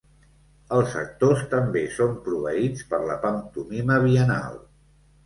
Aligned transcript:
Els 0.77 0.93
actors 1.01 1.43
també 1.51 1.83
son 1.97 2.15
proveïts 2.29 2.87
per 2.95 3.01
la 3.11 3.19
pantomina 3.27 3.99
biennal. 4.07 4.57